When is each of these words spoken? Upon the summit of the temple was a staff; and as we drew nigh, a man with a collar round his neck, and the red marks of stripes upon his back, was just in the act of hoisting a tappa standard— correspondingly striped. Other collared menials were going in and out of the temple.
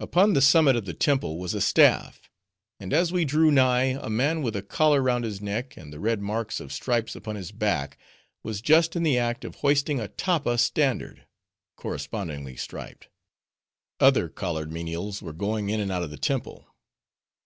Upon 0.00 0.32
the 0.32 0.40
summit 0.40 0.76
of 0.76 0.86
the 0.86 0.94
temple 0.94 1.38
was 1.38 1.52
a 1.52 1.60
staff; 1.60 2.30
and 2.80 2.90
as 2.90 3.12
we 3.12 3.26
drew 3.26 3.50
nigh, 3.50 3.98
a 4.00 4.08
man 4.08 4.40
with 4.40 4.56
a 4.56 4.62
collar 4.62 5.02
round 5.02 5.26
his 5.26 5.42
neck, 5.42 5.76
and 5.76 5.92
the 5.92 6.00
red 6.00 6.22
marks 6.22 6.58
of 6.58 6.72
stripes 6.72 7.14
upon 7.14 7.36
his 7.36 7.52
back, 7.52 7.98
was 8.42 8.62
just 8.62 8.96
in 8.96 9.02
the 9.02 9.18
act 9.18 9.44
of 9.44 9.56
hoisting 9.56 10.00
a 10.00 10.08
tappa 10.08 10.56
standard— 10.56 11.26
correspondingly 11.76 12.56
striped. 12.56 13.08
Other 14.00 14.30
collared 14.30 14.72
menials 14.72 15.20
were 15.20 15.34
going 15.34 15.68
in 15.68 15.80
and 15.80 15.92
out 15.92 16.02
of 16.02 16.08
the 16.08 16.16
temple. 16.16 16.74